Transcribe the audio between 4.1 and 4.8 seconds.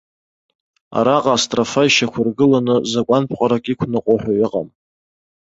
ҳәа иҟам.